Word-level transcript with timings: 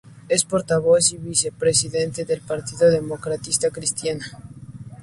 Es 0.29 0.45
portavoz 0.45 1.13
y 1.13 1.17
vicepresidente 1.19 2.25
del 2.25 2.41
Partido 2.41 2.89
Demócrata 2.89 3.69
Cristiano. 3.71 4.23